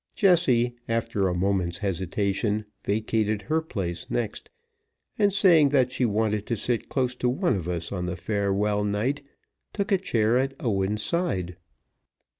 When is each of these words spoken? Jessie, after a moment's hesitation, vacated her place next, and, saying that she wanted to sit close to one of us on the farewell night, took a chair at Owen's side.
Jessie, 0.15 0.73
after 0.89 1.27
a 1.27 1.33
moment's 1.35 1.77
hesitation, 1.77 2.65
vacated 2.83 3.43
her 3.43 3.61
place 3.61 4.09
next, 4.09 4.49
and, 5.19 5.31
saying 5.31 5.69
that 5.69 5.91
she 5.91 6.05
wanted 6.07 6.47
to 6.47 6.55
sit 6.55 6.89
close 6.89 7.15
to 7.17 7.29
one 7.29 7.55
of 7.55 7.67
us 7.69 7.91
on 7.91 8.07
the 8.07 8.17
farewell 8.17 8.83
night, 8.83 9.21
took 9.73 9.91
a 9.91 9.99
chair 9.99 10.39
at 10.39 10.55
Owen's 10.59 11.03
side. 11.03 11.55